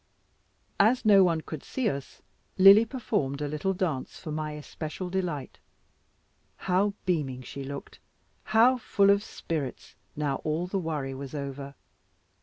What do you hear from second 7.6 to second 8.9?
looked, how